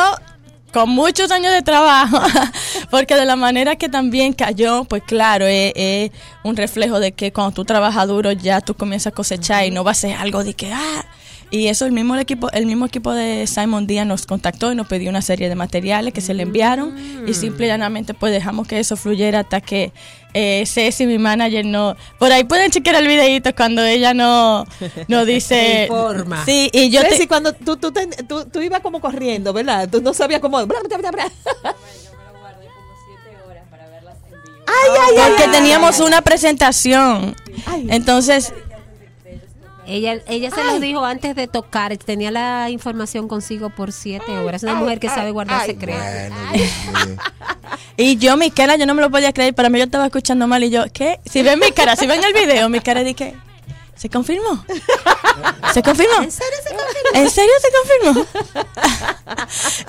con 0.72 0.88
muchos 0.88 1.30
años 1.30 1.52
de 1.52 1.62
trabajo, 1.62 2.18
porque 2.90 3.14
de 3.14 3.24
la 3.24 3.36
manera 3.36 3.76
que 3.76 3.88
también 3.88 4.32
cayó, 4.32 4.84
pues 4.84 5.02
claro, 5.02 5.46
es, 5.46 5.72
es 5.74 6.10
un 6.44 6.56
reflejo 6.56 7.00
de 7.00 7.12
que 7.12 7.32
cuando 7.32 7.52
tú 7.52 7.64
trabajas 7.64 8.08
duro 8.08 8.32
ya 8.32 8.60
tú 8.60 8.74
comienzas 8.74 9.12
a 9.12 9.14
cosechar 9.14 9.66
y 9.66 9.70
no 9.70 9.84
va 9.84 9.90
a 9.90 9.94
ser 9.94 10.16
algo 10.16 10.44
de 10.44 10.54
que, 10.54 10.72
ah, 10.72 11.04
y 11.56 11.68
eso 11.68 11.86
el 11.86 11.92
mismo 11.92 12.16
equipo, 12.16 12.50
el 12.52 12.66
mismo 12.66 12.86
equipo 12.86 13.12
de 13.12 13.46
Simon 13.46 13.86
Díaz 13.86 14.06
nos 14.06 14.26
contactó 14.26 14.72
y 14.72 14.74
nos 14.74 14.86
pidió 14.86 15.10
una 15.10 15.22
serie 15.22 15.48
de 15.48 15.54
materiales 15.54 16.12
que 16.14 16.20
se 16.20 16.34
le 16.34 16.42
enviaron 16.42 16.96
y 17.26 17.34
simple 17.34 17.66
y 17.66 17.68
llanamente 17.68 18.14
pues 18.14 18.32
dejamos 18.32 18.66
que 18.68 18.78
eso 18.78 18.96
fluyera 18.96 19.40
hasta 19.40 19.60
que 19.60 19.92
eh, 20.34 20.64
Ceci, 20.66 21.06
mi 21.06 21.18
manager, 21.18 21.64
no, 21.64 21.96
por 22.18 22.30
ahí 22.30 22.44
pueden 22.44 22.70
chequear 22.70 22.96
el 22.96 23.06
videito 23.08 23.54
cuando 23.54 23.82
ella 23.84 24.12
no, 24.14 24.66
no 25.08 25.24
dice, 25.24 25.84
Informa. 25.88 26.44
sí, 26.44 26.68
y 26.72 26.90
yo 26.90 27.00
te, 27.02 27.10
Ceci, 27.10 27.26
cuando 27.26 27.52
tú, 27.54 27.76
tú, 27.78 27.90
te- 27.92 28.06
tú, 28.24 28.44
tú 28.44 28.60
ibas 28.60 28.80
como 28.80 29.00
corriendo, 29.00 29.52
¿verdad? 29.52 29.88
Tú 29.90 30.00
no 30.02 30.12
sabías 30.12 30.40
cómo... 30.40 30.64
bla, 30.66 30.78
bla, 30.88 30.98
bla, 30.98 31.10
bla. 31.10 31.32
Ay, 34.68 34.90
ay, 34.90 35.16
ay, 35.16 35.28
porque 35.28 35.44
ay. 35.44 35.50
teníamos 35.52 36.00
una 36.00 36.22
presentación. 36.22 37.34
Ay. 37.66 37.86
Entonces, 37.88 38.52
Ella, 39.86 40.20
ella 40.26 40.50
se 40.50 40.64
los 40.64 40.80
dijo 40.80 41.04
antes 41.04 41.36
de 41.36 41.46
tocar, 41.46 41.96
tenía 41.96 42.30
la 42.30 42.70
información 42.70 43.28
consigo 43.28 43.70
por 43.70 43.92
siete 43.92 44.36
horas. 44.38 44.62
Una 44.62 44.74
mujer 44.74 44.98
que 44.98 45.08
sabe 45.08 45.30
guardar 45.30 45.64
secretos. 45.64 46.02
Bueno, 46.90 47.16
y 47.96 48.16
yo, 48.16 48.36
mi 48.36 48.50
cara, 48.50 48.76
yo 48.76 48.86
no 48.86 48.94
me 48.94 49.02
lo 49.02 49.10
podía 49.10 49.32
creer. 49.32 49.54
Para 49.54 49.68
mí, 49.68 49.78
yo 49.78 49.84
estaba 49.84 50.06
escuchando 50.06 50.46
mal 50.48 50.64
y 50.64 50.70
yo, 50.70 50.84
¿qué? 50.92 51.20
Si 51.24 51.42
ven 51.42 51.60
mi 51.60 51.70
cara, 51.70 51.94
si 51.94 52.06
ven 52.06 52.20
el 52.24 52.32
video, 52.32 52.68
mi 52.68 52.80
cara 52.80 53.04
dije, 53.04 53.34
¿se 53.94 54.10
confirmó? 54.10 54.64
¿Se 55.72 55.82
confirmó? 55.82 56.22
¿En 56.22 56.32
serio 56.32 56.58
se 56.62 56.70
confirmó? 56.70 56.75
¿En 57.16 57.30
serio 57.30 57.52
se 57.60 58.12
confirmó? 58.12 58.26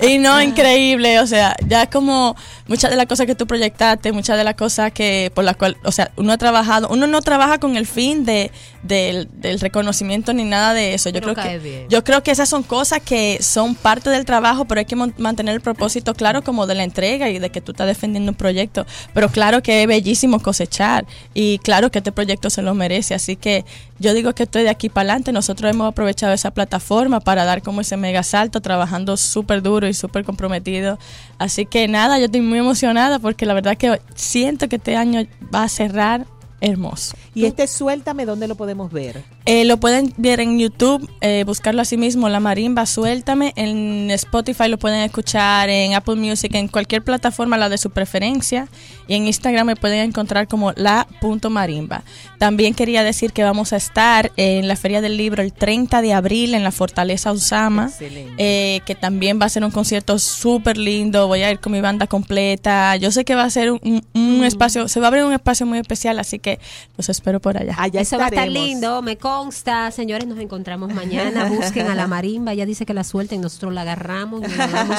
y 0.00 0.18
no, 0.18 0.40
increíble, 0.42 1.20
o 1.20 1.26
sea, 1.26 1.54
ya 1.66 1.88
como 1.88 2.36
muchas 2.66 2.90
de 2.90 2.96
las 2.96 3.06
cosas 3.06 3.26
que 3.26 3.34
tú 3.34 3.46
proyectaste, 3.46 4.12
muchas 4.12 4.36
de 4.36 4.44
las 4.44 4.54
cosas 4.54 4.92
que 4.92 5.30
por 5.34 5.44
las 5.44 5.56
cuales, 5.56 5.78
o 5.84 5.92
sea, 5.92 6.10
uno 6.16 6.32
ha 6.32 6.38
trabajado, 6.38 6.88
uno 6.88 7.06
no 7.06 7.20
trabaja 7.22 7.58
con 7.58 7.76
el 7.76 7.86
fin 7.86 8.24
de, 8.24 8.50
del, 8.82 9.28
del 9.32 9.60
reconocimiento 9.60 10.32
ni 10.32 10.44
nada 10.44 10.74
de 10.74 10.94
eso. 10.94 11.10
Yo 11.10 11.20
Pero 11.20 11.34
creo 11.34 11.44
que 11.44 11.58
bien. 11.58 11.86
yo 11.88 12.04
creo 12.04 12.22
que 12.22 12.30
esas 12.30 12.48
son 12.48 12.62
cosas 12.62 13.00
que 13.00 13.38
son 13.42 13.74
parte 13.74 14.10
del 14.10 14.24
trabajo, 14.24 14.64
pero 14.66 14.80
hay 14.80 14.84
que 14.84 14.96
mantener 14.96 15.54
el 15.54 15.60
propósito 15.60 16.14
claro 16.14 16.42
como 16.42 16.66
de 16.66 16.74
la 16.74 16.84
entrega 16.84 17.28
y 17.30 17.38
de 17.38 17.50
que 17.50 17.60
tú 17.60 17.72
estás 17.72 17.86
defendiendo 17.86 18.32
un 18.32 18.36
proyecto. 18.36 18.86
Pero 19.14 19.28
claro 19.28 19.62
que 19.62 19.82
es 19.82 19.88
bellísimo 19.88 20.40
cosechar 20.40 21.06
y 21.34 21.58
claro 21.58 21.90
que 21.90 21.98
este 21.98 22.12
proyecto 22.12 22.50
se 22.50 22.62
lo 22.62 22.74
merece. 22.74 23.14
Así 23.14 23.36
que 23.36 23.64
yo 23.98 24.14
digo 24.14 24.32
que 24.34 24.44
estoy 24.44 24.62
de 24.62 24.70
aquí 24.70 24.88
para 24.88 25.10
adelante. 25.10 25.32
Nosotros 25.32 25.70
hemos 25.70 25.88
aprovechado 25.88 26.32
esa 26.32 26.52
plataforma 26.52 27.20
para 27.20 27.44
dar 27.44 27.62
como 27.62 27.80
ese 27.80 27.96
mega 27.96 28.22
salto, 28.22 28.60
trabajando 28.60 29.16
súper 29.16 29.62
duro 29.62 29.88
y 29.88 29.94
súper 29.94 30.24
comprometido. 30.24 30.98
Así 31.38 31.66
que 31.66 31.88
nada, 31.88 32.18
yo 32.18 32.26
estoy 32.26 32.40
muy 32.40 32.58
emocionada 32.58 33.18
porque 33.18 33.46
la 33.46 33.54
verdad 33.54 33.76
que 33.76 34.00
siento 34.14 34.68
que 34.68 34.76
este 34.76 34.96
año 34.96 35.26
va 35.54 35.64
a 35.64 35.68
cerrar 35.68 36.26
hermoso. 36.60 37.16
Y 37.34 37.44
este 37.46 37.66
Suéltame, 37.66 38.24
¿dónde 38.26 38.48
lo 38.48 38.54
podemos 38.56 38.90
ver? 38.92 39.22
Eh, 39.44 39.64
lo 39.64 39.78
pueden 39.78 40.12
ver 40.16 40.40
en 40.40 40.58
YouTube, 40.58 41.08
eh, 41.20 41.44
buscarlo 41.46 41.80
así 41.82 41.96
mismo, 41.96 42.28
La 42.28 42.40
Marimba, 42.40 42.84
Suéltame. 42.86 43.52
En 43.56 44.10
Spotify 44.10 44.68
lo 44.68 44.78
pueden 44.78 45.00
escuchar, 45.00 45.68
en 45.70 45.94
Apple 45.94 46.16
Music, 46.16 46.54
en 46.54 46.68
cualquier 46.68 47.02
plataforma, 47.02 47.56
la 47.56 47.68
de 47.68 47.78
su 47.78 47.90
preferencia. 47.90 48.68
Y 49.06 49.14
en 49.14 49.26
Instagram 49.26 49.66
me 49.68 49.76
pueden 49.76 50.00
encontrar 50.10 50.48
como 50.48 50.72
la.marimba. 50.72 52.02
También 52.38 52.74
quería 52.74 53.02
decir 53.02 53.32
que 53.32 53.42
vamos 53.42 53.72
a 53.72 53.76
estar 53.76 54.32
en 54.36 54.68
la 54.68 54.76
Feria 54.76 55.00
del 55.00 55.16
Libro 55.16 55.42
el 55.42 55.52
30 55.52 56.02
de 56.02 56.12
abril 56.12 56.54
en 56.54 56.62
la 56.64 56.70
Fortaleza 56.72 57.32
Usama, 57.32 57.90
eh, 58.38 58.80
que 58.84 58.94
también 58.94 59.38
va 59.40 59.46
a 59.46 59.48
ser 59.48 59.64
un 59.64 59.70
concierto 59.70 60.18
súper 60.18 60.76
lindo. 60.76 61.26
Voy 61.26 61.42
a 61.42 61.50
ir 61.50 61.58
con 61.60 61.72
mi 61.72 61.80
banda 61.80 62.06
completa. 62.06 62.96
Yo 62.96 63.10
sé 63.10 63.24
que 63.24 63.34
va 63.34 63.44
a 63.44 63.50
ser 63.50 63.70
un, 63.72 63.80
un- 63.82 64.04
un 64.14 64.44
espacio, 64.44 64.88
se 64.88 65.00
va 65.00 65.06
a 65.06 65.08
abrir 65.08 65.24
un 65.24 65.32
espacio 65.32 65.66
muy 65.66 65.78
especial, 65.78 66.18
así 66.18 66.38
que 66.38 66.47
los 66.96 67.08
espero 67.08 67.40
por 67.40 67.56
allá. 67.58 67.74
Allá 67.76 68.00
Eso 68.00 68.16
va 68.18 68.26
a 68.26 68.28
estar 68.28 68.48
lindo, 68.48 69.02
me 69.02 69.16
consta. 69.16 69.90
Señores, 69.90 70.26
nos 70.26 70.38
encontramos 70.38 70.92
mañana. 70.92 71.44
Busquen 71.44 71.88
a 71.88 71.94
la 71.94 72.06
marimba. 72.14 72.52
Ella 72.52 72.66
dice 72.66 72.86
que 72.86 72.94
la 72.94 73.04
suelten, 73.04 73.40
nosotros 73.40 73.72
la 73.74 73.82
agarramos 73.82 74.42
y 74.48 74.56
la 74.56 74.66
vamos 74.66 74.98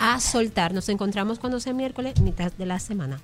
a 0.00 0.20
soltar. 0.20 0.72
Nos 0.72 0.88
encontramos 0.88 1.38
cuando 1.38 1.60
sea 1.60 1.72
miércoles, 1.72 2.20
mitad 2.20 2.52
de 2.52 2.66
la 2.66 2.78
semana. 2.78 3.20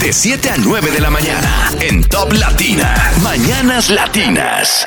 De 0.00 0.12
7 0.12 0.50
a 0.50 0.56
9 0.58 0.90
de 0.90 1.00
la 1.00 1.10
mañana 1.10 1.70
en 1.80 2.02
Top 2.08 2.32
Latina. 2.32 3.12
Mañanas 3.22 3.90
Latinas. 3.90 4.86